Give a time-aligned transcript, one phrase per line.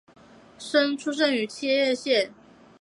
[0.97, 2.33] 出生于千叶县。